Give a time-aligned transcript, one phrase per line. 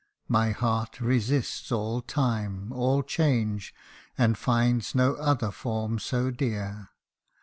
[0.27, 3.71] My heart resists all time all change,
[4.17, 6.89] And finds no other form so dear.